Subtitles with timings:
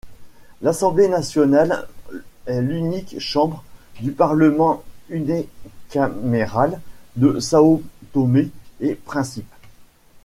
[0.63, 1.87] L'Assemblée nationale
[2.47, 3.63] est l'unique chambre
[3.99, 6.81] du parlement unicaméral
[7.17, 9.45] de Sao Tomé-et-Principe.